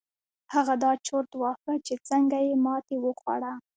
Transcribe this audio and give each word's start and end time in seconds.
هغه 0.53 0.73
دا 0.83 0.91
چورت 1.07 1.31
واهه 1.41 1.73
چې 1.85 1.93
څنګه 2.09 2.37
يې 2.47 2.55
ماتې 2.65 2.95
وخوړه. 2.99 3.53